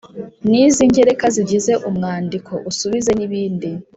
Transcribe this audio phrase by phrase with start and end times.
[0.49, 3.69] n’iz’ingereka zigize umwandiko, usubize n’ibindi